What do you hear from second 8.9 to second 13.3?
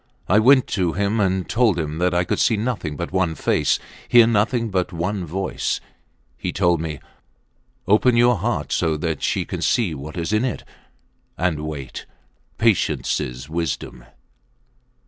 that she can see what is in it and wait. Patience